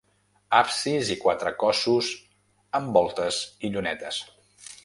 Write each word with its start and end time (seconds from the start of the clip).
Absis 0.59 1.11
i 1.15 1.17
quatre 1.25 1.51
cossos 1.65 2.11
amb 2.81 2.99
voltes 2.99 3.41
i 3.69 3.73
llunetes. 3.77 4.23